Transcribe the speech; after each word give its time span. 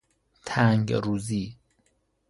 تنگروزی 0.45 1.57